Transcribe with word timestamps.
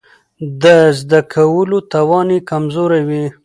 د 0.61 0.63
زده 0.99 1.19
کولو 1.33 1.77
توان 1.93 2.27
يې 2.35 2.39
کمزوری 2.49 3.01
وي. 3.09 3.25